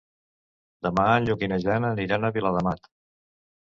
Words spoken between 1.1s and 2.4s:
en Lluc i na Jana aniran a